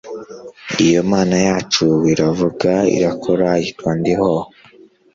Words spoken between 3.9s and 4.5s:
ndiho